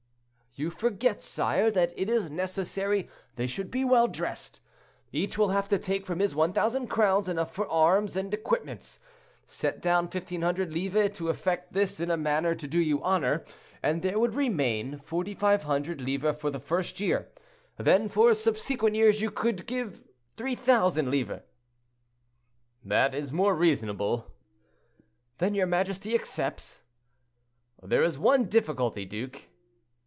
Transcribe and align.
"You 0.53 0.69
forget, 0.69 1.23
sire, 1.23 1.71
that 1.71 1.93
it 1.95 2.09
is 2.09 2.29
necessary 2.29 3.07
they 3.37 3.47
should 3.47 3.71
be 3.71 3.85
well 3.85 4.09
dressed. 4.09 4.59
Each 5.13 5.37
will 5.37 5.47
have 5.49 5.69
to 5.69 5.77
take 5.79 6.05
from 6.05 6.19
his 6.19 6.35
1,000 6.35 6.87
crowns 6.87 7.29
enough 7.29 7.53
for 7.53 7.65
arms 7.69 8.17
and 8.17 8.33
equipments. 8.33 8.99
Set 9.47 9.81
down 9.81 10.07
1,500 10.07 10.73
livres 10.73 11.11
to 11.15 11.29
effect 11.29 11.71
this 11.71 12.01
in 12.01 12.11
a 12.11 12.17
manner 12.17 12.53
to 12.53 12.67
do 12.67 12.81
you 12.81 13.01
honor, 13.01 13.45
and 13.81 14.01
there 14.01 14.19
would 14.19 14.35
remain 14.35 14.99
4,500 15.05 16.01
livres 16.01 16.35
for 16.37 16.49
the 16.49 16.59
first 16.59 16.99
year. 16.99 17.29
Then 17.77 18.09
for 18.09 18.33
subsequent 18.35 18.93
years 18.97 19.21
you 19.21 19.31
could 19.31 19.65
give 19.65 20.03
3,000 20.35 21.09
livres." 21.09 21.43
"That 22.83 23.15
is 23.15 23.31
more 23.31 23.55
reasonable." 23.55 24.27
"Then 25.37 25.55
your 25.55 25.67
majesty 25.67 26.13
accepts?" 26.13 26.81
"There 27.81 28.03
is 28.03 28.17
only 28.17 28.25
one 28.29 28.43
difficulty, 28.49 29.05
duke." 29.05 29.47